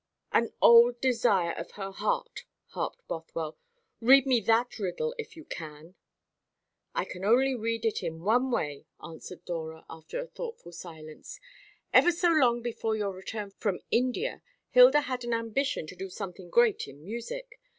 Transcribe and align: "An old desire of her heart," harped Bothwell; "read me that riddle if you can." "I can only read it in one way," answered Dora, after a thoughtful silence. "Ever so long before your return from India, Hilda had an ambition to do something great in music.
"An 0.31 0.51
old 0.63 0.99
desire 0.99 1.51
of 1.51 1.73
her 1.73 1.91
heart," 1.91 2.45
harped 2.69 3.07
Bothwell; 3.07 3.59
"read 3.99 4.25
me 4.25 4.39
that 4.39 4.79
riddle 4.79 5.13
if 5.19 5.35
you 5.37 5.45
can." 5.45 5.93
"I 6.95 7.05
can 7.05 7.23
only 7.23 7.53
read 7.53 7.85
it 7.85 8.01
in 8.01 8.23
one 8.23 8.49
way," 8.49 8.87
answered 9.03 9.45
Dora, 9.45 9.85
after 9.91 10.19
a 10.19 10.25
thoughtful 10.25 10.71
silence. 10.71 11.39
"Ever 11.93 12.11
so 12.11 12.29
long 12.31 12.63
before 12.63 12.95
your 12.95 13.11
return 13.11 13.51
from 13.51 13.81
India, 13.91 14.41
Hilda 14.71 15.01
had 15.01 15.23
an 15.23 15.35
ambition 15.35 15.85
to 15.85 15.95
do 15.95 16.09
something 16.09 16.49
great 16.49 16.87
in 16.87 17.03
music. 17.03 17.59